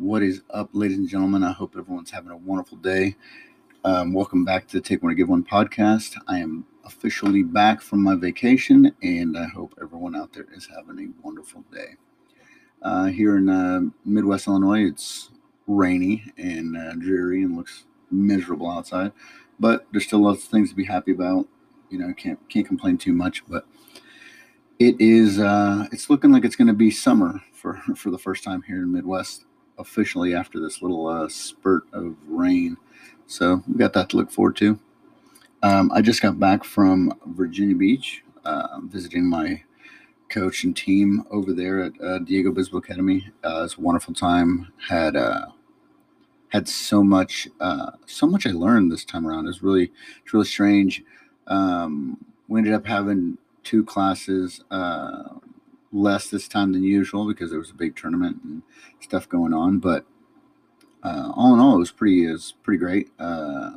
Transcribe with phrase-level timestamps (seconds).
[0.00, 1.44] What is up, ladies and gentlemen?
[1.44, 3.16] I hope everyone's having a wonderful day.
[3.84, 6.16] Um, welcome back to the Take One to Give One podcast.
[6.26, 11.04] I am officially back from my vacation, and I hope everyone out there is having
[11.04, 11.96] a wonderful day.
[12.80, 15.32] Uh, here in uh, Midwest Illinois, it's
[15.66, 19.12] rainy and uh, dreary and looks miserable outside,
[19.58, 21.46] but there's still lots of things to be happy about.
[21.90, 23.66] You know, can't can't complain too much, but
[24.78, 28.42] it is uh, it's looking like it's going to be summer for for the first
[28.44, 29.44] time here in Midwest
[29.80, 32.76] officially after this little uh, spurt of rain.
[33.26, 34.78] So we got that to look forward to.
[35.62, 39.62] Um, I just got back from Virginia Beach, uh, visiting my
[40.28, 43.30] coach and team over there at uh, Diego Bisbal Academy.
[43.44, 44.72] Uh, it's a wonderful time.
[44.88, 45.46] Had uh,
[46.50, 49.48] had so much, uh, so much I learned this time around.
[49.48, 51.02] It's really, it's really strange.
[51.46, 52.18] Um,
[52.48, 55.34] we ended up having two classes uh,
[55.92, 58.62] less this time than usual because there was a big tournament and
[59.00, 59.78] stuff going on.
[59.78, 60.04] But
[61.02, 63.10] uh, all in all, it was pretty, was pretty great.
[63.18, 63.72] Uh,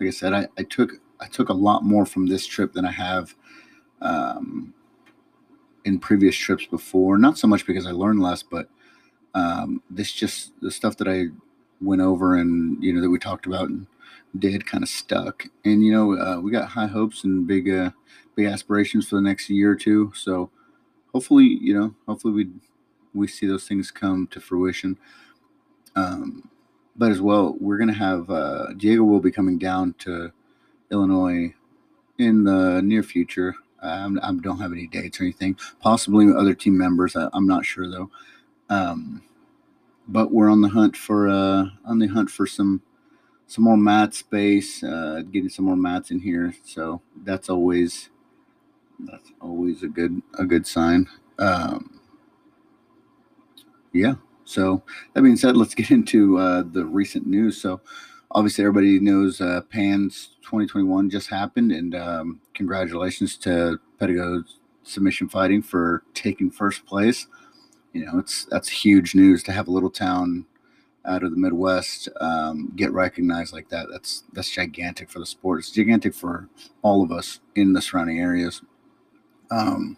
[0.00, 2.84] like I said, I, I took I took a lot more from this trip than
[2.84, 3.34] I have
[4.02, 4.74] um,
[5.84, 7.16] in previous trips before.
[7.18, 8.68] Not so much because I learned less, but
[9.34, 11.26] um, this just the stuff that I
[11.80, 13.86] went over and you know that we talked about and
[14.38, 15.46] did kind of stuck.
[15.64, 17.90] And you know, uh, we got high hopes and big uh,
[18.34, 20.12] big aspirations for the next year or two.
[20.14, 20.50] So
[21.16, 22.50] hopefully, you know, hopefully we
[23.14, 24.98] we see those things come to fruition.
[25.94, 26.50] Um,
[26.94, 30.30] but as well, we're gonna have uh, Diego will be coming down to
[30.92, 31.54] Illinois
[32.18, 33.54] in the near future.
[33.82, 34.06] I
[34.42, 35.56] don't have any dates or anything.
[35.80, 37.16] Possibly other team members.
[37.16, 38.10] I, am not sure though.
[38.68, 39.22] Um,
[40.08, 42.82] but we're on the hunt for uh, on the hunt for some
[43.46, 46.54] some more mat space, uh, getting some more mats in here.
[46.64, 48.10] So that's always
[49.00, 51.08] that's always a good a good sign.
[51.38, 52.00] Um,
[53.92, 54.14] yeah.
[54.44, 57.60] So that being said, let's get into uh, the recent news.
[57.60, 57.80] So
[58.30, 64.44] obviously, everybody knows uh, PANS 2021 just happened, and um, congratulations to Pedigo
[64.82, 67.26] Submission Fighting for taking first place.
[67.92, 70.46] You know, it's that's huge news to have a little town
[71.06, 73.86] out of the Midwest um, get recognized like that.
[73.90, 75.60] That's that's gigantic for the sport.
[75.60, 76.48] It's gigantic for
[76.82, 78.62] all of us in the surrounding areas.
[79.50, 79.96] Um,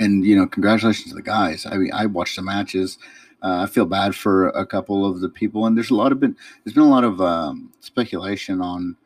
[0.00, 1.66] and you know, congratulations to the guys.
[1.66, 2.98] I mean, I watched the matches.
[3.42, 6.20] Uh, I feel bad for a couple of the people, and there's a lot of
[6.20, 8.96] been there's been a lot of um, speculation on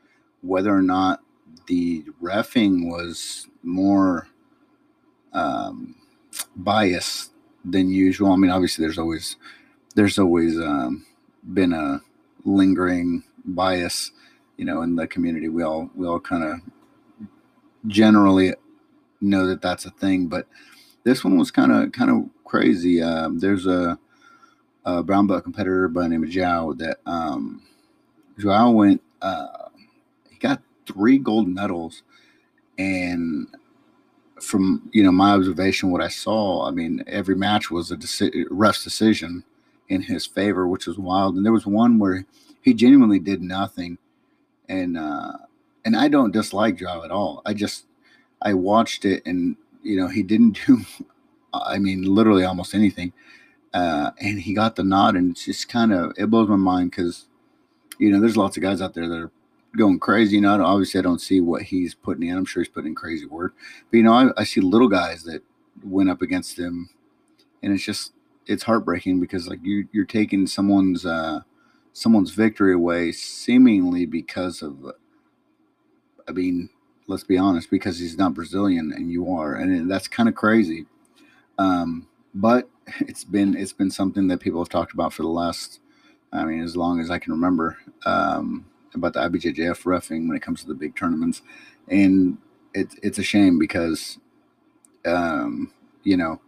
[0.43, 1.21] whether or not
[1.67, 4.29] the refing was more
[5.33, 5.95] um,
[6.57, 7.33] biased
[7.65, 8.33] than usual.
[8.33, 9.37] I mean, obviously, there's always
[9.95, 11.07] there's always um,
[11.55, 12.01] been a
[12.45, 14.13] lingering bias,
[14.57, 15.49] you know, in the community.
[15.49, 16.61] We all we all kind of
[17.87, 18.55] generally
[19.21, 20.47] know that that's a thing, but
[21.05, 23.03] this one was kind of kind of crazy.
[23.03, 23.99] Um, there's a,
[24.85, 27.63] a, brown belt competitor by the name of Zhao that um,
[28.39, 29.03] Joao went.
[29.23, 29.69] Uh,
[30.31, 32.03] he got three gold medals,
[32.79, 33.49] and
[34.41, 38.47] from you know my observation, what I saw, I mean, every match was a deci-
[38.51, 39.45] ref's decision
[39.89, 41.37] in his favor, which was wild.
[41.37, 42.25] And there was one where
[42.63, 43.99] he genuinely did nothing,
[44.69, 45.35] and uh,
[45.85, 47.43] and I don't dislike Joao at all.
[47.47, 47.87] I just
[48.43, 50.81] I watched it, and you know he didn't do,
[51.55, 53.13] I mean, literally almost anything,
[53.75, 56.91] uh, and he got the nod, and it's just kind of it blows my mind
[56.91, 57.27] because
[57.99, 59.33] you know there's lots of guys out there that are
[59.77, 60.37] going crazy.
[60.37, 62.37] You know, obviously I don't see what he's putting in.
[62.37, 63.55] I'm sure he's putting in crazy work,
[63.91, 65.43] but you know I, I see little guys that
[65.85, 66.91] went up against him,
[67.63, 68.13] and it's just
[68.47, 71.41] it's heartbreaking because like you you're taking someone's uh
[71.93, 74.93] someone's victory away seemingly because of
[76.29, 76.69] I mean
[77.07, 80.87] let's be honest because he's not Brazilian and you are and that's kind of crazy.
[81.59, 82.69] Um but
[83.01, 85.81] it's been it's been something that people have talked about for the last
[86.33, 90.43] I mean as long as I can remember um about the IBJJF refing when it
[90.43, 91.43] comes to the big tournaments.
[91.89, 92.39] And
[92.75, 94.19] it's it's a shame because
[95.05, 95.73] um
[96.03, 96.41] you know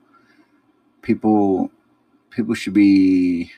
[1.02, 1.70] people
[2.30, 3.50] people should be,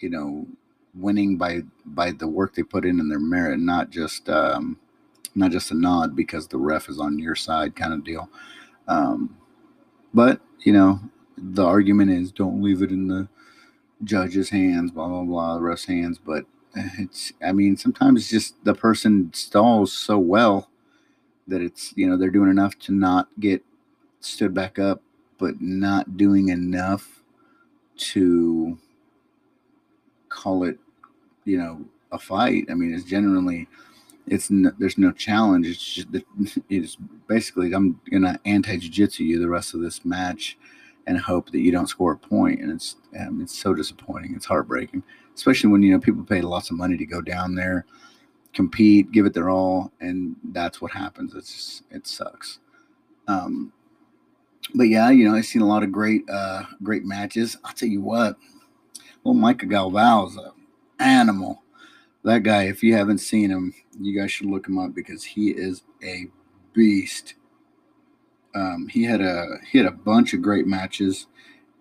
[0.00, 0.46] you know,
[0.94, 4.78] winning by by the work they put in and their merit, not just um,
[5.34, 8.28] not just a nod because the ref is on your side kind of deal.
[8.88, 9.36] Um,
[10.14, 11.00] but you know,
[11.36, 13.28] the argument is don't leave it in the
[14.04, 16.18] judge's hands, blah blah blah, the ref's hands.
[16.18, 16.44] But
[16.74, 20.68] it's, I mean, sometimes just the person stalls so well
[21.48, 23.62] that it's, you know, they're doing enough to not get
[24.20, 25.02] stood back up,
[25.38, 27.22] but not doing enough
[27.96, 28.78] to
[30.28, 30.78] call it,
[31.44, 32.66] you know, a fight.
[32.70, 33.68] I mean, it's generally,
[34.26, 35.66] it's no, there's no challenge.
[35.66, 36.08] It's just
[36.68, 36.96] it's
[37.28, 40.56] basically I'm gonna anti jiu-jitsu you the rest of this match,
[41.06, 42.60] and hope that you don't score a point.
[42.60, 44.34] And it's um, it's so disappointing.
[44.34, 45.02] It's heartbreaking,
[45.34, 47.84] especially when you know people pay lots of money to go down there,
[48.52, 51.34] compete, give it their all, and that's what happens.
[51.34, 52.60] It's just, it sucks.
[53.28, 53.72] Um,
[54.74, 57.56] but yeah, you know, I've seen a lot of great uh, great matches.
[57.64, 58.36] I'll tell you what,
[59.24, 60.52] little Michael Galvão is a
[61.02, 61.62] animal.
[62.24, 65.50] That guy, if you haven't seen him, you guys should look him up because he
[65.50, 66.26] is a
[66.72, 67.34] beast.
[68.54, 71.26] Um, he had a he had a bunch of great matches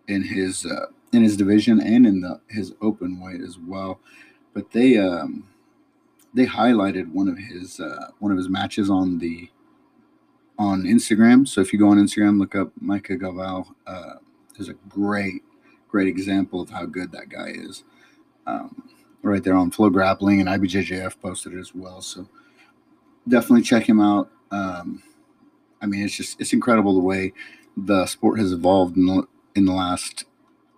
[0.07, 3.99] in his uh, in his division and in the his open weight as well.
[4.53, 5.47] But they um,
[6.33, 9.49] they highlighted one of his uh, one of his matches on the
[10.57, 11.47] on Instagram.
[11.47, 13.65] So if you go on Instagram, look up Mica Galvão.
[13.85, 14.15] Uh,
[14.55, 15.43] there's a great
[15.87, 17.83] great example of how good that guy is.
[18.47, 18.89] Um,
[19.23, 22.01] right there on Flow Grappling and IBJJF posted it as well.
[22.01, 22.27] So
[23.27, 24.29] definitely check him out.
[24.51, 25.03] Um,
[25.81, 27.33] I mean, it's just it's incredible the way
[27.77, 30.25] the sport has evolved in the, in the last,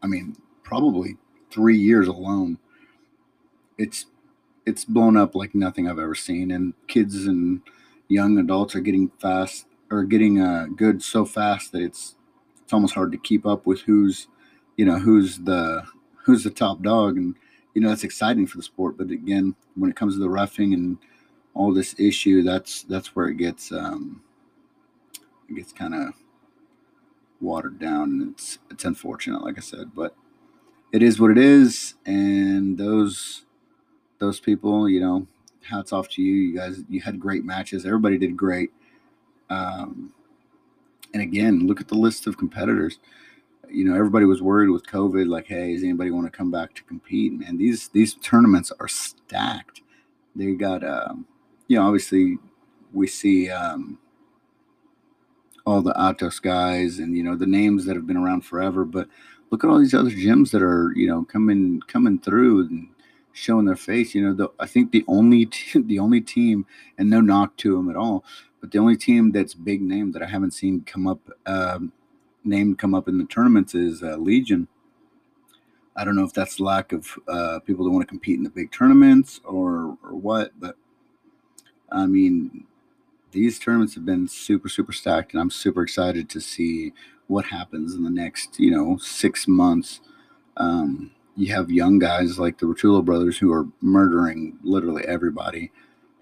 [0.02, 1.18] I mean, probably
[1.52, 2.58] three years alone.
[3.78, 4.06] It's
[4.66, 7.62] it's blown up like nothing I've ever seen, and kids and
[8.08, 12.16] young adults are getting fast or getting uh, good so fast that it's
[12.62, 14.28] it's almost hard to keep up with who's
[14.78, 15.84] you know who's the
[16.24, 17.36] who's the top dog and
[17.74, 20.74] you know that's exciting for the sport but again when it comes to the roughing
[20.74, 20.98] and
[21.54, 24.22] all this issue that's that's where it gets um
[25.50, 26.14] it gets kind of
[27.42, 30.16] watered down and it's it's unfortunate like i said but
[30.92, 33.46] it is what it is and those
[34.20, 35.28] those people you know
[35.64, 36.34] hats off to you.
[36.34, 37.86] You guys you had great matches.
[37.86, 38.72] Everybody did great.
[39.50, 40.14] Um
[41.14, 43.00] and again look at the list of competitors
[43.70, 46.74] you know everybody was worried with covid like hey does anybody want to come back
[46.74, 49.82] to compete man these these tournaments are stacked
[50.36, 51.26] they got um
[51.68, 52.38] you know obviously
[52.92, 53.98] we see um
[55.66, 58.86] all the Atos guys and you know the names that have been around forever.
[58.86, 59.08] But
[59.50, 62.88] look at all these other gyms that are you know coming coming through and
[63.34, 64.14] showing their face.
[64.14, 66.66] You know, the, I think the only t- the only team,
[66.98, 68.24] and no knock to them at all,
[68.62, 71.92] but the only team that's big name that I haven't seen come up um,
[72.44, 74.68] name come up in the tournaments is uh, Legion.
[75.96, 78.50] I don't know if that's lack of uh, people that want to compete in the
[78.50, 80.76] big tournaments or or what, but
[81.92, 82.66] I mean,
[83.34, 86.94] these tournaments have been super super stacked and i'm super excited to see
[87.28, 90.00] what happens in the next you know six months
[90.58, 95.72] um, you have young guys like the Ruotolo brothers who are murdering literally everybody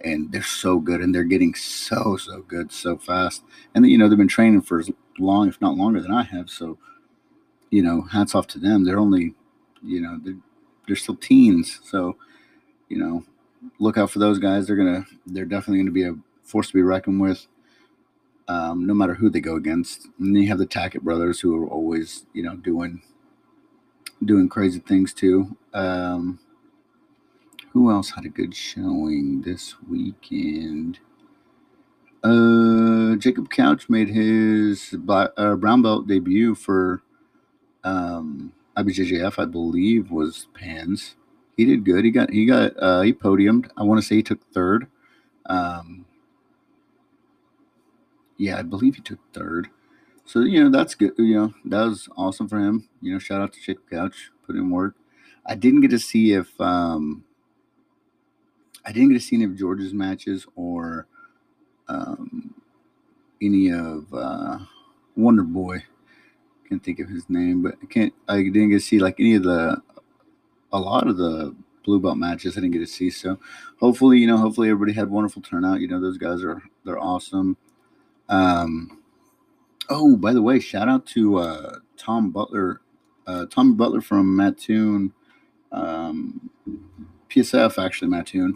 [0.03, 3.43] and they're so good and they're getting so so good so fast
[3.75, 4.89] and you know they've been training for as
[5.19, 6.77] long if not longer than i have so
[7.69, 9.33] you know hats off to them they're only
[9.83, 10.37] you know they're,
[10.87, 12.15] they're still teens so
[12.89, 13.23] you know
[13.79, 16.15] look out for those guys they're gonna they're definitely gonna be a
[16.51, 17.47] force to be reckoned with,
[18.47, 20.05] um, no matter who they go against.
[20.19, 23.01] And then you have the Tackett brothers who are always, you know, doing
[24.25, 25.55] doing crazy things too.
[25.73, 26.39] Um,
[27.71, 30.99] who else had a good showing this weekend?
[32.23, 37.01] Uh, Jacob Couch made his uh, brown belt debut for
[37.83, 41.15] um, IBJJF, I believe, was Pans.
[41.57, 42.05] He did good.
[42.05, 43.69] He got he got uh, he podiumed.
[43.77, 44.87] I want to say he took third.
[45.47, 46.05] Um,
[48.37, 49.69] yeah, I believe he took third.
[50.25, 51.13] So you know that's good.
[51.17, 52.87] You know that was awesome for him.
[53.01, 54.95] You know, shout out to Jacob Couch, put in work.
[55.45, 57.23] I didn't get to see if um,
[58.85, 61.07] I didn't get to see any of George's matches or
[61.87, 62.53] um,
[63.41, 64.59] any of uh,
[65.15, 65.83] Wonder Boy.
[66.67, 68.13] Can't think of his name, but I can't.
[68.27, 69.81] I didn't get to see like any of the
[70.71, 72.57] a lot of the blue belt matches.
[72.57, 73.09] I didn't get to see.
[73.09, 73.39] So
[73.79, 75.81] hopefully, you know, hopefully everybody had wonderful turnout.
[75.81, 77.57] You know, those guys are they're awesome.
[78.29, 79.01] Um,
[79.89, 82.81] oh, by the way, shout out to uh, Tom Butler,
[83.27, 85.13] uh, Tom Butler from Mattoon,
[85.71, 86.49] um,
[87.31, 88.55] PSF actually Mattoon.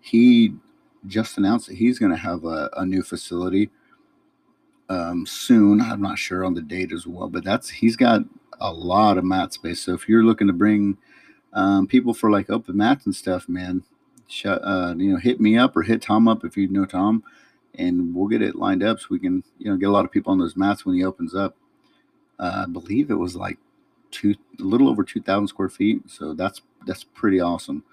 [0.00, 0.54] He
[1.06, 3.70] just announced that he's going to have a, a, new facility
[4.88, 5.80] um, soon.
[5.80, 8.22] I'm not sure on the date as well, but that's he's got
[8.60, 9.80] a lot of mat space.
[9.80, 10.96] So if you're looking to bring
[11.52, 13.82] um, people for like open mats and stuff, man,
[14.28, 17.22] sh- uh, you know, hit me up or hit Tom up if you know Tom
[17.76, 20.12] and we'll get it lined up so we can you know get a lot of
[20.12, 21.56] people on those mats when he opens up.
[22.38, 23.58] Uh, I believe it was like
[24.10, 26.02] two, a little over two thousand square feet.
[26.06, 27.84] So that's that's pretty awesome.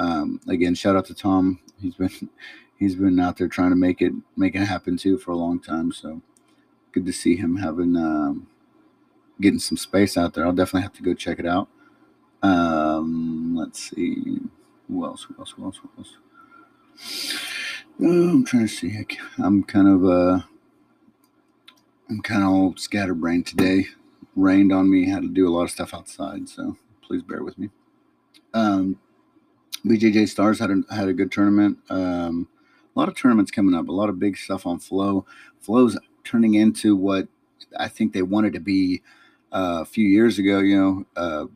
[0.00, 1.60] Um, again, shout out to Tom.
[1.78, 2.10] He's been
[2.78, 5.60] he's been out there trying to make it make it happen too for a long
[5.60, 5.92] time.
[5.92, 6.22] So
[6.92, 8.48] good to see him having um,
[9.40, 10.46] getting some space out there.
[10.46, 11.68] I'll definitely have to go check it out.
[12.42, 14.40] Um, let's see.
[14.88, 15.24] Who else?
[15.24, 15.50] Who else?
[15.50, 15.76] Who else?
[15.76, 16.16] Who else?
[18.02, 19.06] Oh, I'm trying to see.
[19.36, 20.40] I'm kind of uh,
[22.08, 23.88] I'm kind of all scatterbrained today.
[24.34, 25.10] rained on me.
[25.10, 27.68] Had to do a lot of stuff outside, so please bear with me.
[28.54, 28.98] Um,
[29.84, 31.78] BJJ Stars had a, had a good tournament.
[31.88, 32.48] Um,
[32.94, 33.88] a lot of tournaments coming up.
[33.88, 35.24] A lot of big stuff on Flow.
[35.60, 37.28] Flow's turning into what
[37.78, 39.02] I think they wanted to be
[39.52, 40.58] uh, a few years ago.
[40.60, 41.46] You know, uh,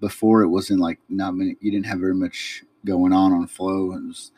[0.00, 1.56] before it wasn't like not many.
[1.60, 3.92] You didn't have very much going on on Flow.
[3.92, 4.32] It was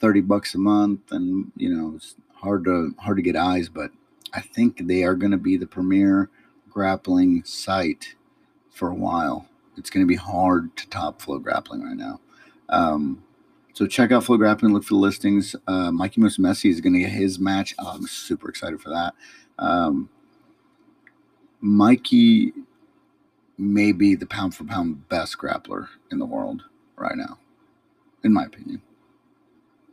[0.00, 3.68] thirty bucks a month, and you know it's hard to hard to get eyes.
[3.68, 3.90] But
[4.32, 6.30] I think they are going to be the premier
[6.70, 8.14] grappling site
[8.70, 9.48] for a while.
[9.76, 12.20] It's going to be hard to top Flow Grappling right now.
[12.74, 13.22] Um,
[13.72, 15.56] so check out Flow Grappling, look for the listings.
[15.66, 17.74] Uh, Mikey Musumeci is going to get his match.
[17.78, 19.14] Oh, I'm super excited for that.
[19.58, 20.08] Um,
[21.60, 22.52] Mikey
[23.58, 26.62] may be the pound for pound best grappler in the world
[26.96, 27.38] right now,
[28.22, 28.82] in my opinion.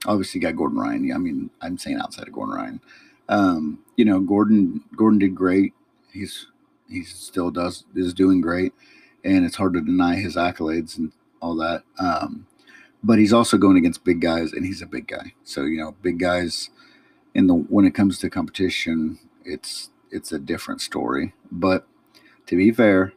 [0.05, 1.11] Obviously, got Gordon Ryan.
[1.13, 2.81] I mean, I'm saying outside of Gordon Ryan.
[3.29, 5.73] Um, you know, Gordon Gordon did great.
[6.11, 6.47] He's
[6.89, 8.73] he still does is doing great,
[9.23, 11.11] and it's hard to deny his accolades and
[11.41, 11.83] all that.
[11.99, 12.47] Um,
[13.03, 15.33] but he's also going against big guys, and he's a big guy.
[15.43, 16.69] So you know, big guys
[17.33, 21.33] in the when it comes to competition, it's it's a different story.
[21.51, 21.87] But
[22.47, 23.13] to be fair,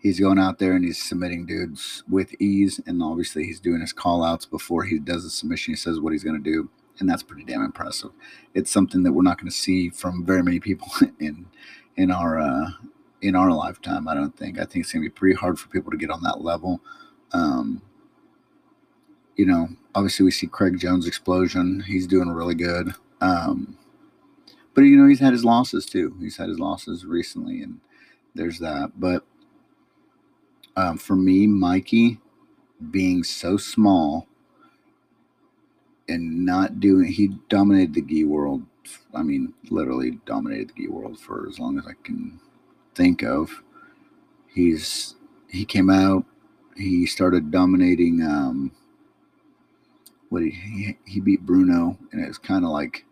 [0.00, 3.92] he's going out there and he's submitting dudes with ease, and obviously he's doing his
[3.92, 5.72] call outs before he does the submission.
[5.72, 8.10] He says what he's going to do, and that's pretty damn impressive.
[8.54, 10.88] It's something that we're not going to see from very many people
[11.20, 11.46] in
[11.96, 12.70] in our uh,
[13.20, 14.08] in our lifetime.
[14.08, 14.58] I don't think.
[14.58, 16.80] I think it's going to be pretty hard for people to get on that level.
[17.32, 17.82] Um,
[19.38, 21.80] you know, obviously we see Craig Jones explosion.
[21.86, 22.92] He's doing really good.
[23.22, 23.78] Um,
[24.74, 26.14] but you know, he's had his losses too.
[26.20, 27.80] He's had his losses recently, and
[28.34, 28.92] there's that.
[28.98, 29.24] But
[30.76, 32.20] um, for me, Mikey
[32.90, 34.26] being so small
[36.08, 38.64] and not doing, he dominated the gi world.
[39.14, 42.40] I mean, literally dominated the gi world for as long as I can
[42.96, 43.62] think of.
[44.48, 45.14] He's
[45.48, 46.24] he came out.
[46.76, 48.22] He started dominating.
[48.22, 48.72] Um,
[50.28, 53.04] what he, he beat Bruno, and it was kind of like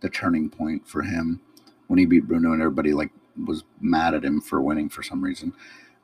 [0.00, 1.40] the turning point for him
[1.86, 3.10] when he beat Bruno, and everybody like
[3.46, 5.52] was mad at him for winning for some reason.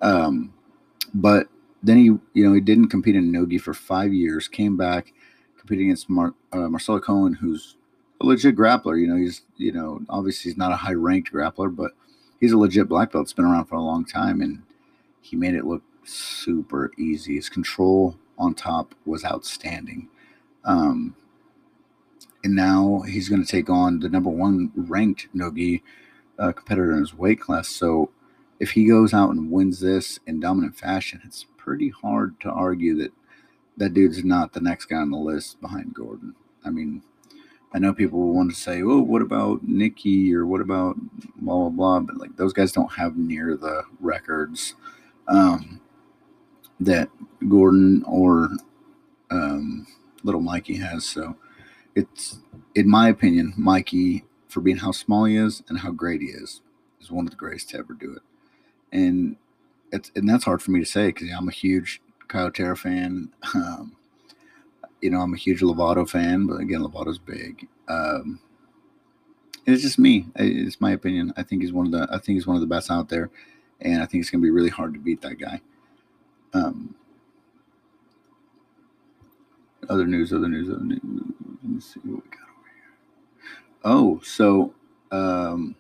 [0.00, 0.52] Um,
[1.14, 1.48] but
[1.82, 4.48] then he, you know, he didn't compete in Nogi for five years.
[4.48, 5.12] Came back,
[5.58, 7.76] competing against Mar- uh, Marcelo Cohen, who's
[8.20, 9.00] a legit grappler.
[9.00, 11.92] You know, he's, you know, obviously he's not a high ranked grappler, but
[12.40, 13.22] he's a legit black belt.
[13.22, 14.62] It's been around for a long time, and
[15.20, 17.36] he made it look super easy.
[17.36, 20.08] His control on top was outstanding.
[20.64, 21.14] Um,
[22.44, 25.82] and now he's going to take on the number one ranked Nogi
[26.38, 27.68] uh, competitor in his weight class.
[27.68, 28.10] So
[28.58, 32.96] if he goes out and wins this in dominant fashion, it's pretty hard to argue
[32.96, 33.12] that
[33.76, 36.34] that dude's not the next guy on the list behind Gordon.
[36.64, 37.02] I mean,
[37.72, 40.96] I know people will want to say, "Oh, what about Nikki?" or what about
[41.36, 44.74] blah blah blah," but like those guys don't have near the records
[45.28, 45.80] um,
[46.80, 47.08] that
[47.48, 48.50] Gordon or
[49.30, 49.86] um,
[50.22, 51.04] little Mikey has.
[51.04, 51.36] So
[51.94, 52.38] it's,
[52.74, 56.62] in my opinion, Mikey, for being how small he is and how great he is,
[57.00, 58.22] is one of the greatest to ever do it.
[58.92, 59.36] And
[59.92, 63.30] it's and that's hard for me to say because I'm a huge Caio Terra fan.
[63.54, 63.96] Um,
[65.00, 67.66] you know, I'm a huge Lovato fan, but again, Lovato's big.
[67.88, 68.38] Um,
[69.66, 70.26] it's just me.
[70.36, 71.32] It's my opinion.
[71.36, 72.06] I think he's one of the.
[72.10, 73.30] I think he's one of the best out there,
[73.80, 75.60] and I think it's going to be really hard to beat that guy.
[76.52, 76.94] Um,
[79.90, 81.00] other news, other news, other news.
[81.02, 83.42] Let me see what we got over here.
[83.84, 84.72] Oh, so
[85.10, 85.74] um,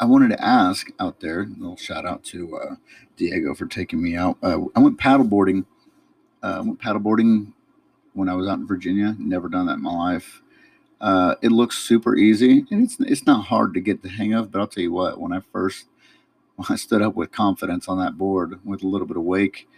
[0.00, 2.74] I wanted to ask out there, a little shout out to uh,
[3.16, 4.38] Diego for taking me out.
[4.42, 5.64] Uh, I went paddleboarding.
[6.42, 7.52] Uh, I went paddleboarding
[8.14, 9.14] when I was out in Virginia.
[9.18, 10.42] Never done that in my life.
[11.00, 14.50] Uh, it looks super easy, and it's it's not hard to get the hang of.
[14.50, 15.86] But I'll tell you what, when I first
[16.56, 19.68] when I stood up with confidence on that board with a little bit of wake,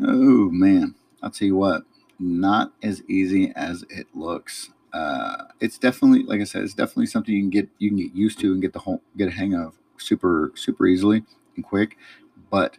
[0.00, 1.82] oh man, I'll tell you what,
[2.18, 4.70] not as easy as it looks.
[4.92, 8.14] Uh, it's definitely, like I said, it's definitely something you can get you can get
[8.14, 11.24] used to and get the whole get a hang of super super easily
[11.56, 11.96] and quick.
[12.50, 12.78] But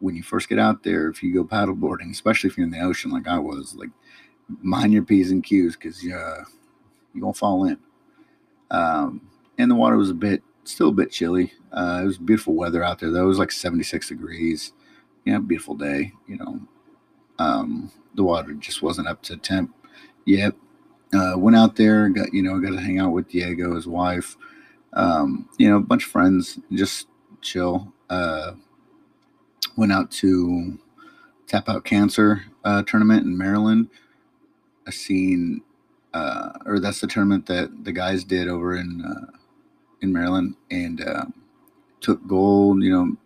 [0.00, 2.80] when you first get out there, if you go paddleboarding, especially if you're in the
[2.80, 3.90] ocean like I was, like
[4.62, 6.44] mind your p's and q's because uh,
[7.14, 7.78] you're gonna fall in.
[8.70, 11.52] Um, and the water was a bit still a bit chilly.
[11.72, 13.24] Uh, it was beautiful weather out there though.
[13.24, 14.72] It was like 76 degrees.
[15.24, 16.12] Yeah, beautiful day.
[16.26, 16.60] You know,
[17.38, 19.74] um, the water just wasn't up to temp
[20.24, 20.54] yet.
[21.14, 24.36] Uh, went out there, got you know, got to hang out with Diego, his wife,
[24.92, 27.06] um, you know, a bunch of friends, just
[27.42, 27.92] chill.
[28.10, 28.52] Uh,
[29.76, 30.78] went out to
[31.46, 33.88] Tap Out Cancer uh, tournament in Maryland.
[34.86, 35.62] I seen,
[36.14, 39.36] uh, or that's the tournament that the guys did over in uh,
[40.00, 41.26] in Maryland, and uh,
[42.00, 42.82] took gold.
[42.82, 43.16] You know,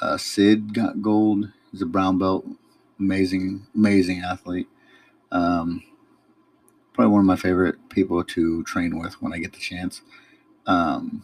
[0.00, 1.50] uh, Sid got gold.
[1.70, 2.46] He's a brown belt.
[3.04, 4.66] Amazing, amazing athlete.
[5.30, 5.82] Um,
[6.94, 10.00] probably one of my favorite people to train with when I get the chance.
[10.66, 11.22] Um,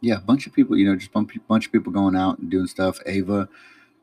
[0.00, 2.50] yeah, a bunch of people, you know, just a bunch of people going out and
[2.50, 2.98] doing stuff.
[3.06, 3.48] Ava,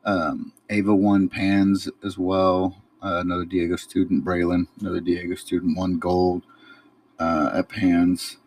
[0.06, 2.82] um, Ava won Pans as well.
[3.02, 6.44] Uh, another Diego student, Braylon, another Diego student, won gold
[7.18, 8.38] uh, at Pans.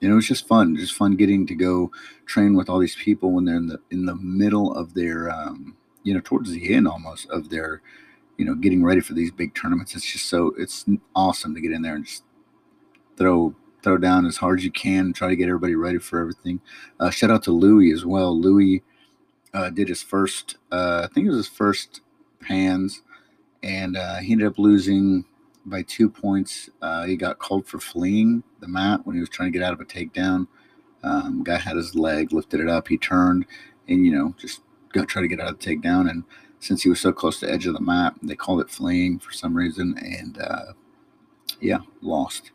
[0.00, 1.92] You know, it was just fun, just fun getting to go
[2.26, 5.76] train with all these people when they're in the in the middle of their, um,
[6.02, 7.82] you know, towards the end almost of their
[8.40, 9.94] you know, getting ready for these big tournaments.
[9.94, 12.22] It's just so it's awesome to get in there and just
[13.18, 16.58] throw throw down as hard as you can, try to get everybody ready for everything.
[16.98, 18.38] Uh, shout out to Louis as well.
[18.38, 18.82] Louis
[19.52, 22.00] uh, did his first, uh, I think it was his first
[22.40, 23.02] pans,
[23.62, 25.24] and uh, he ended up losing
[25.66, 26.70] by two points.
[26.80, 29.74] Uh, he got called for fleeing the mat when he was trying to get out
[29.74, 30.46] of a takedown.
[31.02, 33.44] Um, guy had his leg, lifted it up, he turned,
[33.88, 36.24] and you know just got try to get out of the takedown and
[36.60, 38.16] since he was so close to the edge of the map.
[38.22, 40.72] They called it fleeing for some reason, and uh,
[41.60, 42.52] yeah, lost.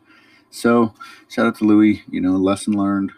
[0.50, 0.94] So
[1.28, 2.02] shout out to Louis.
[2.08, 3.12] You know, lesson learned.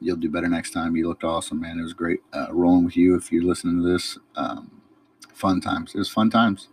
[0.00, 0.94] You'll do better next time.
[0.94, 1.78] You looked awesome, man.
[1.78, 3.16] It was great uh, rolling with you.
[3.16, 4.70] If you're listening to this, um,
[5.32, 5.94] fun times.
[5.94, 6.68] It was fun times.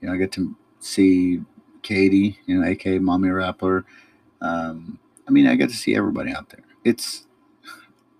[0.00, 1.42] You know, I get to see
[1.82, 3.84] Katie, you know, aka Mommy Rappler.
[4.40, 6.64] Um, I mean, I get to see everybody out there.
[6.84, 7.26] It's,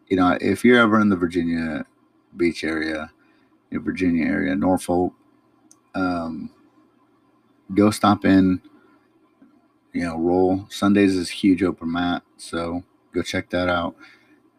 [0.09, 1.85] you know, if you're ever in the Virginia
[2.37, 3.11] Beach area,
[3.73, 5.13] Virginia area, Norfolk.
[5.95, 6.51] Um,
[7.75, 8.61] go stop in,
[9.93, 10.67] you know, roll.
[10.69, 12.83] Sundays is huge open mat, so
[13.15, 13.97] go check that out.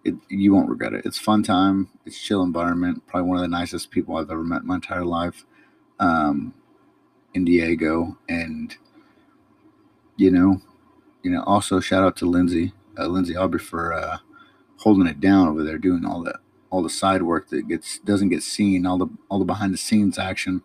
[0.03, 1.05] It, you won't regret it.
[1.05, 1.89] It's fun time.
[2.05, 3.05] It's chill environment.
[3.07, 5.45] Probably one of the nicest people I've ever met in my entire life.
[5.99, 6.53] Um,
[7.33, 8.75] in Diego, and
[10.17, 10.61] you know,
[11.23, 11.43] you know.
[11.43, 14.17] Also, shout out to Lindsay, uh, Lindsay Aubrey for uh,
[14.77, 16.37] holding it down over there, doing all that
[16.69, 19.77] all the side work that gets doesn't get seen, all the all the behind the
[19.77, 20.63] scenes action.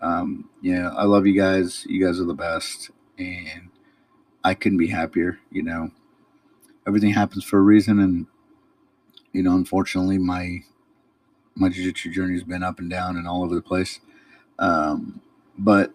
[0.00, 1.84] Um, yeah, I love you guys.
[1.88, 3.68] You guys are the best, and
[4.44, 5.38] I couldn't be happier.
[5.50, 5.90] You know,
[6.86, 8.26] everything happens for a reason, and
[9.32, 10.64] you know, unfortunately, my
[11.54, 14.00] my jiu-jitsu journey has been up and down and all over the place.
[14.58, 15.20] Um,
[15.58, 15.92] but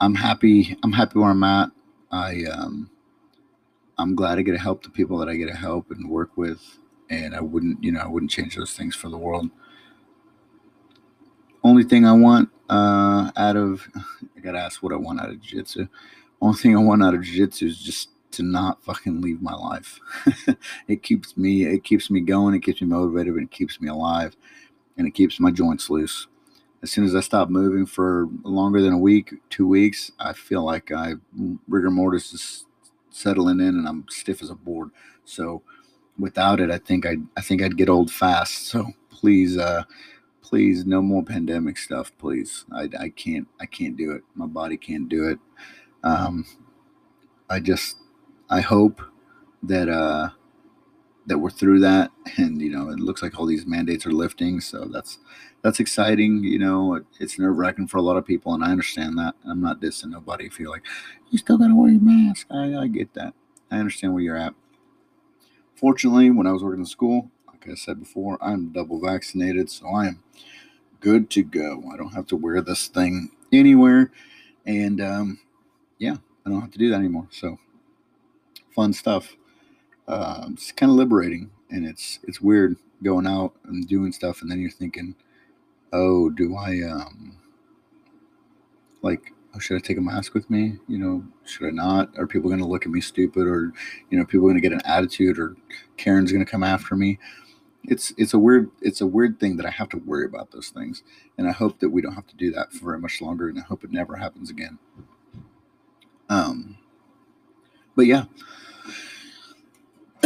[0.00, 0.76] I'm happy.
[0.82, 1.70] I'm happy where I'm at.
[2.10, 2.90] I um,
[3.98, 6.36] I'm glad I get to help the people that I get to help and work
[6.36, 6.78] with
[7.10, 9.50] and I wouldn't, you know, I wouldn't change those things for the world.
[11.62, 13.88] Only thing I want uh, out of,
[14.36, 15.86] I gotta ask what I want out of jiu-jitsu.
[16.40, 19.98] Only thing I want out of jiu-jitsu is just to not fucking leave my life.
[20.88, 24.36] it keeps me, it keeps me going, it keeps me motivated, it keeps me alive,
[24.96, 26.26] and it keeps my joints loose.
[26.82, 30.62] As soon as I stop moving for longer than a week, two weeks, I feel
[30.62, 31.14] like I
[31.66, 32.66] rigor mortis is
[33.10, 34.90] settling in, and I'm stiff as a board.
[35.24, 35.62] So
[36.18, 38.68] without it, I think I I think I'd get old fast.
[38.68, 39.84] So please, uh,
[40.42, 42.64] please, no more pandemic stuff, please.
[42.72, 44.22] I, I can't I can't do it.
[44.34, 45.38] My body can't do it.
[46.02, 46.44] Um,
[47.50, 47.96] I just
[48.50, 49.02] I hope
[49.62, 50.30] that uh
[51.26, 54.60] that we're through that and you know it looks like all these mandates are lifting
[54.60, 55.18] so that's
[55.62, 59.34] that's exciting you know it's nerve-wracking for a lot of people and i understand that
[59.44, 60.84] i'm not dissing nobody if you're like
[61.30, 63.34] you still gotta wear your mask i, I get that
[63.70, 64.54] i understand where you're at
[65.76, 69.86] Fortunately, when I was working in school, like I said before, I'm double vaccinated, so
[69.88, 70.22] I am
[71.00, 71.84] good to go.
[71.92, 74.10] I don't have to wear this thing anywhere.
[74.64, 75.38] And um,
[75.98, 77.28] yeah, I don't have to do that anymore.
[77.30, 77.58] So
[78.74, 79.36] fun stuff.
[80.08, 84.50] Uh, it's kind of liberating, and it's it's weird going out and doing stuff, and
[84.50, 85.14] then you're thinking,
[85.92, 87.36] oh, do I um
[89.02, 90.76] like oh, should I take a mask with me?
[90.86, 92.10] You know, should I not?
[92.18, 93.72] Are people going to look at me stupid, or
[94.10, 95.56] you know, people going to get an attitude, or
[95.96, 97.18] Karen's going to come after me?
[97.84, 100.68] It's it's a weird it's a weird thing that I have to worry about those
[100.68, 101.02] things,
[101.38, 103.58] and I hope that we don't have to do that for very much longer, and
[103.58, 104.78] I hope it never happens again.
[106.28, 106.76] Um,
[107.94, 108.24] but yeah.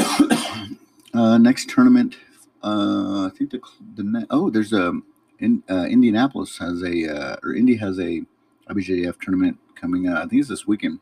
[1.15, 2.17] uh, next tournament,
[2.63, 3.61] uh, I think the
[3.95, 4.93] the oh, there's a
[5.39, 8.23] in uh, Indianapolis has a uh, or Indy has a
[8.71, 10.09] IBJJF tournament coming.
[10.09, 11.01] Uh, I think it's this weekend.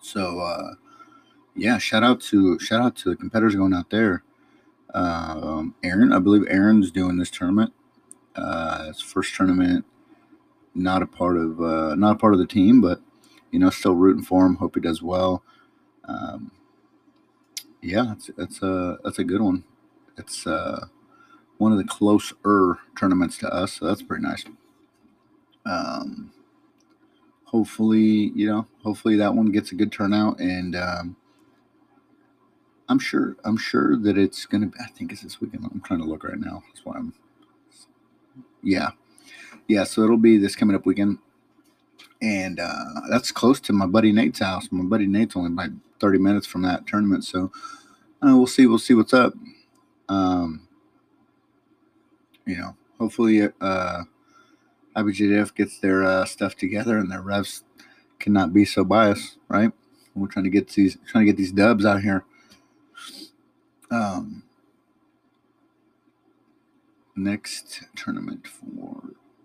[0.00, 0.74] So uh,
[1.54, 4.22] yeah, shout out to shout out to the competitors going out there.
[4.94, 7.72] Um, Aaron, I believe Aaron's doing this tournament.
[8.34, 9.84] Uh, it's first tournament.
[10.74, 13.00] Not a part of uh, not a part of the team, but
[13.50, 14.56] you know, still rooting for him.
[14.56, 15.44] Hope he does well.
[16.04, 16.50] Um,
[17.82, 19.64] yeah, that's that's a that's a good one.
[20.16, 20.86] It's uh,
[21.58, 24.44] one of the closer tournaments to us, so that's pretty nice.
[25.66, 26.32] Um,
[27.52, 31.16] hopefully, you know, hopefully that one gets a good turnout and um,
[32.92, 33.36] I'm sure.
[33.44, 34.66] I'm sure that it's gonna.
[34.66, 35.64] Be, I think it's this weekend.
[35.64, 36.62] I'm trying to look right now.
[36.68, 37.14] That's why I'm.
[38.62, 38.90] Yeah,
[39.66, 39.84] yeah.
[39.84, 41.16] So it'll be this coming up weekend,
[42.20, 44.68] and uh, that's close to my buddy Nate's house.
[44.70, 47.50] My buddy Nate's only like 30 minutes from that tournament, so
[48.22, 48.66] uh, we'll see.
[48.66, 49.32] We'll see what's up.
[50.10, 50.68] Um,
[52.46, 54.02] you know, hopefully, uh,
[54.96, 57.62] IBJJF gets their uh, stuff together and their refs
[58.18, 59.72] cannot be so biased, right?
[60.14, 62.24] We're trying to get these trying to get these dubs out here.
[63.90, 64.42] Um,
[67.16, 69.02] next tournament for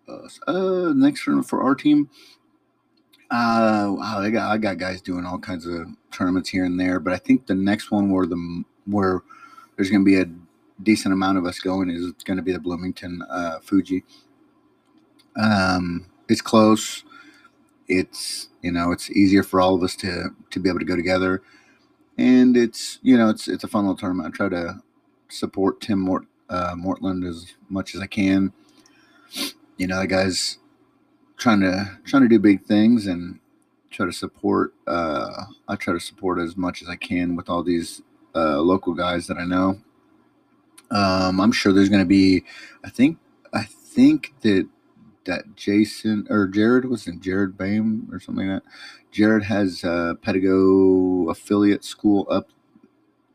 [0.07, 0.39] us.
[0.47, 2.09] Uh, next tournament for our team.
[3.29, 6.99] Uh, wow, I got I got guys doing all kinds of tournaments here and there,
[6.99, 9.21] but I think the next one where the where
[9.75, 10.25] there's going to be a
[10.83, 14.03] decent amount of us going is going to be the Bloomington uh, Fuji.
[15.37, 17.03] Um, it's close.
[17.87, 20.95] It's you know it's easier for all of us to to be able to go
[20.95, 21.41] together,
[22.17, 24.33] and it's you know it's it's a fun little tournament.
[24.33, 24.81] I try to
[25.29, 28.51] support Tim Mort uh, Mortland as much as I can.
[29.77, 30.57] You know, the guy's
[31.37, 33.39] trying to trying to do big things and
[33.91, 34.73] try to support.
[34.85, 38.01] Uh, I try to support as much as I can with all these
[38.35, 39.79] uh, local guys that I know.
[40.89, 42.43] Um, I'm sure there's going to be.
[42.83, 43.17] I think.
[43.53, 44.67] I think that
[45.27, 48.71] that Jason or Jared was in Jared Bame or something like that.
[49.11, 52.49] Jared has a Pedigo affiliate school up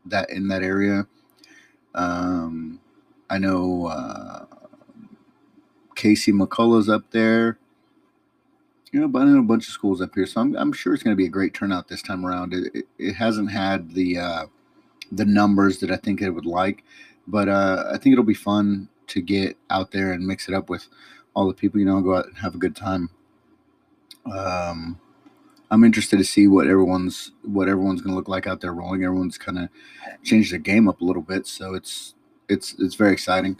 [0.05, 1.07] that in that area.
[1.95, 2.79] Um,
[3.29, 4.45] I know uh,
[5.95, 7.57] Casey McCullough's up there.
[8.91, 10.93] You know, but I know a bunch of schools up here, so I'm, I'm sure
[10.93, 12.53] it's going to be a great turnout this time around.
[12.53, 14.45] It, it, it hasn't had the uh,
[15.11, 16.83] the numbers that I think it would like,
[17.27, 20.69] but uh, I think it'll be fun to get out there and mix it up
[20.69, 20.87] with
[21.33, 21.79] all the people.
[21.79, 23.09] You know, go out and have a good time.
[24.31, 24.99] Um,
[25.71, 29.03] I'm interested to see what everyone's what everyone's going to look like out there rolling.
[29.03, 29.69] Everyone's kind of
[30.23, 32.15] changed their game up a little bit, so it's
[32.47, 33.59] it's it's very exciting.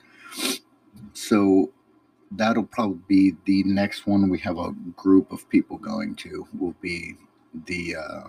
[1.14, 1.72] So
[2.32, 6.76] that'll probably be the next one we have a group of people going to will
[6.82, 7.16] be
[7.66, 8.24] the uh,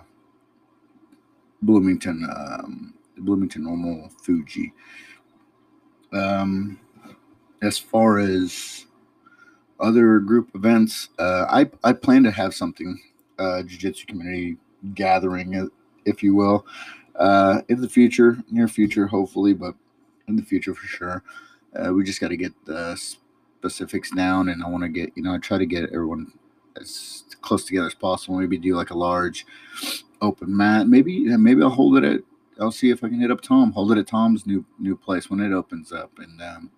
[1.62, 4.72] Bloomington um, Bloomington Normal Fuji.
[6.12, 6.78] Um,
[7.62, 8.86] as far as
[9.80, 13.00] other group events, uh, I I plan to have something
[13.38, 14.56] uh, jiu-jitsu community
[14.94, 15.66] gathering, uh,
[16.04, 16.66] if you will,
[17.16, 19.74] uh, in the future, near future, hopefully, but
[20.28, 21.22] in the future for sure.
[21.74, 25.22] Uh, we just got to get the specifics down, and I want to get you
[25.22, 26.32] know I try to get everyone
[26.80, 28.38] as close together as possible.
[28.38, 29.46] Maybe do like a large
[30.20, 30.86] open mat.
[30.86, 32.20] Maybe maybe I'll hold it at.
[32.60, 33.72] I'll see if I can hit up Tom.
[33.72, 36.70] Hold it at Tom's new new place when it opens up, and um,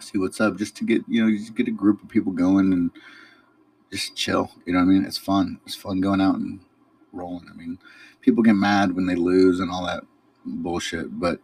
[0.00, 0.56] see what's up.
[0.56, 2.90] Just to get you know just get a group of people going and
[3.90, 4.50] just chill.
[4.66, 5.04] You know what I mean?
[5.04, 5.60] It's fun.
[5.66, 6.60] It's fun going out and
[7.12, 7.46] rolling.
[7.50, 7.78] I mean,
[8.20, 10.04] people get mad when they lose and all that
[10.44, 11.40] bullshit, but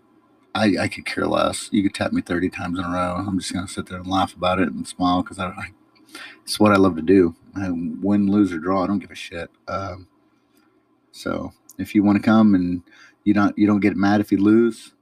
[0.55, 1.69] I, I could care less.
[1.71, 3.17] You could tap me 30 times in a row.
[3.17, 5.69] I'm just going to sit there and laugh about it and smile because I, I,
[6.45, 7.35] it's what I love to do.
[7.55, 8.83] I win, lose, or draw.
[8.83, 9.51] I don't give a shit.
[9.69, 10.09] Um,
[11.13, 12.83] so if you want to come and
[13.25, 14.95] you don't you don't get mad if you lose,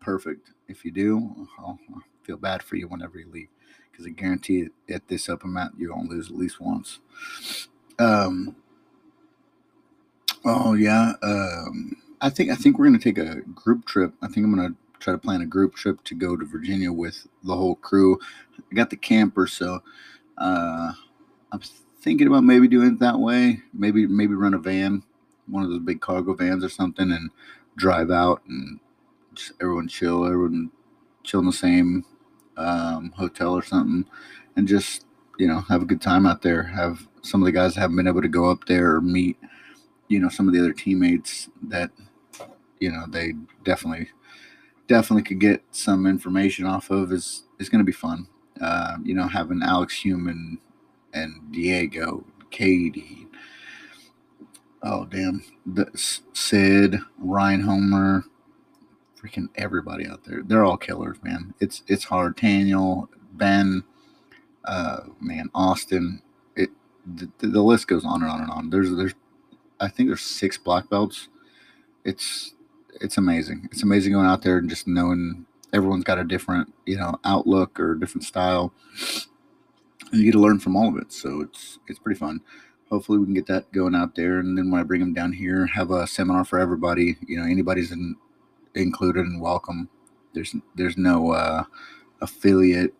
[0.00, 0.50] perfect.
[0.66, 3.48] If you do, I'll, I'll feel bad for you whenever you leave
[3.90, 6.98] because I guarantee at this open mat you're gonna lose at least once.
[7.98, 8.56] Um.
[10.44, 11.12] Oh yeah.
[11.22, 11.96] Um.
[12.20, 14.12] I think I think we're gonna take a group trip.
[14.22, 17.26] I think I'm gonna try to plan a group trip to go to Virginia with
[17.44, 18.18] the whole crew.
[18.58, 19.82] I got the camper, so
[20.38, 20.92] uh,
[21.52, 21.60] I'm
[22.00, 23.60] thinking about maybe doing it that way.
[23.72, 25.02] Maybe maybe run a van,
[25.46, 27.30] one of those big cargo vans or something, and
[27.76, 28.80] drive out and
[29.34, 30.70] just everyone chill, everyone
[31.22, 32.04] chill in the same
[32.56, 34.04] um, hotel or something,
[34.56, 35.06] and just
[35.38, 36.62] you know have a good time out there.
[36.62, 39.36] Have some of the guys haven't been able to go up there or meet,
[40.08, 41.90] you know, some of the other teammates that
[42.80, 43.32] you know they
[43.64, 44.08] definitely
[44.86, 48.26] definitely could get some information off of is is going to be fun.
[48.60, 50.58] Uh, you know, having Alex Human
[51.12, 53.26] and Diego, Katie,
[54.82, 55.90] oh damn, the,
[56.32, 58.24] Sid, Ryan Homer,
[59.24, 60.42] freaking everybody out there.
[60.44, 61.54] They're all killers, man.
[61.60, 62.36] It's it's hard.
[62.36, 63.84] Daniel, Ben,
[64.64, 66.22] uh, man, Austin.
[66.56, 66.70] It
[67.06, 68.70] the, the list goes on and on and on.
[68.70, 69.14] There's there's
[69.80, 71.28] I think there's six black belts.
[72.04, 72.54] It's
[73.00, 73.68] it's amazing.
[73.72, 77.80] It's amazing going out there and just knowing everyone's got a different you know outlook
[77.80, 78.72] or different style.
[80.12, 81.12] And you get to learn from all of it.
[81.12, 82.40] So it's it's pretty fun
[82.90, 85.32] hopefully we can get that going out there and then when i bring them down
[85.32, 88.14] here have a seminar for everybody you know anybody's in
[88.74, 89.88] included and welcome.
[90.32, 91.64] There's there's no uh,
[92.20, 92.94] affiliate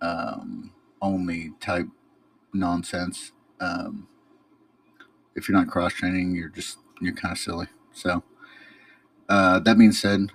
[0.00, 1.86] um, only type
[2.52, 3.32] nonsense.
[3.60, 4.08] Um,
[5.34, 7.66] if you're not cross training, you're just you're kind of silly.
[7.92, 8.22] So
[9.28, 10.30] uh, that being said,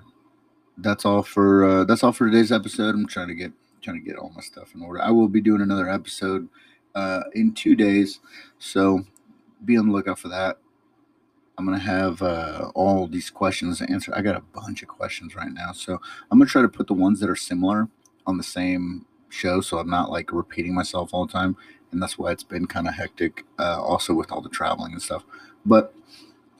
[0.77, 2.95] that's all for uh, that's all for today's episode.
[2.95, 5.01] I'm trying to get trying to get all my stuff in order.
[5.01, 6.47] I will be doing another episode
[6.95, 8.19] uh, in two days,
[8.57, 9.03] so
[9.65, 10.57] be on the lookout for that.
[11.59, 14.13] I'm gonna have uh, all these questions answered.
[14.13, 15.99] I got a bunch of questions right now, so
[16.31, 17.89] I'm gonna try to put the ones that are similar
[18.25, 21.57] on the same show, so I'm not like repeating myself all the time,
[21.91, 23.45] and that's why it's been kind of hectic.
[23.59, 25.25] Uh, also with all the traveling and stuff,
[25.65, 25.93] but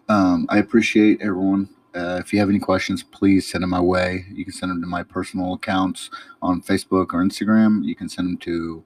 [0.10, 1.70] um, I appreciate everyone.
[1.96, 4.26] Uh, if you have any questions, please send them my way.
[4.30, 6.10] You can send them to my personal accounts
[6.42, 7.86] on Facebook or Instagram.
[7.86, 8.84] You can send them to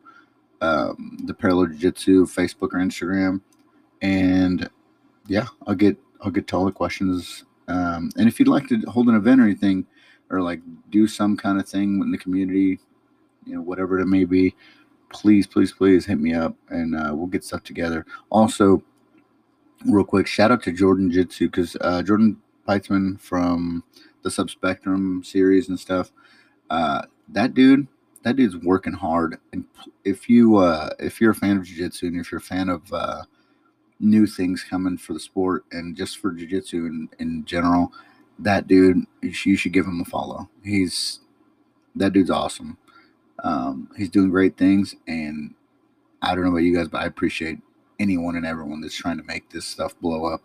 [0.62, 3.42] um, the Parallel Jiu Jitsu Facebook or Instagram,
[4.04, 4.70] and
[5.28, 7.46] yeah, I'll get I'll get to all the questions.
[7.68, 9.86] Um, and if you'd like to hold an event or anything,
[10.30, 12.80] or like do some kind of thing in the community,
[13.46, 14.56] you know, whatever it may be,
[15.10, 18.06] please, please, please hit me up and uh, we'll get stuff together.
[18.30, 18.84] Also,
[19.86, 23.84] real quick, shout out to Jordan Jitsu because uh, Jordan Peitzman from
[24.24, 26.12] the Subspectrum series and stuff.
[26.70, 27.88] Uh, that dude,
[28.24, 29.38] that dude's working hard.
[29.52, 29.66] And
[30.04, 32.92] if you uh, if you're a fan of jiu-jitsu and if you're a fan of
[32.92, 33.24] uh,
[34.00, 37.92] new things coming for the sport and just for jiu-jitsu in, in general,
[38.40, 40.50] that dude, you should give him a follow.
[40.64, 41.20] He's
[41.96, 42.78] that dude's awesome.
[43.44, 45.54] Um, he's doing great things, and
[46.22, 47.60] I don't know about you guys, but I appreciate
[48.00, 50.42] anyone and everyone that's trying to make this stuff blow up.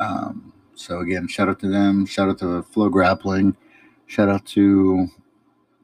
[0.00, 2.06] Um, so again, shout out to them.
[2.06, 3.56] Shout out to Flow Grappling.
[4.06, 5.08] Shout out to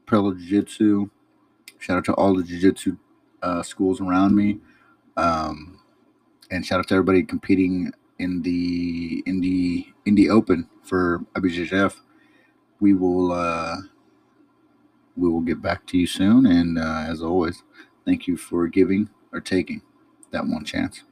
[0.05, 1.09] Parallel Jiu Jitsu.
[1.77, 2.97] Shout out to all the Jiu Jitsu
[3.41, 4.59] uh, schools around me.
[5.17, 5.78] Um,
[6.51, 11.95] and shout out to everybody competing in the in the Indy Open for IBJJF.
[12.79, 13.77] We will uh,
[15.15, 16.45] we will get back to you soon.
[16.45, 17.63] And uh, as always,
[18.05, 19.81] thank you for giving or taking
[20.31, 21.03] that one chance.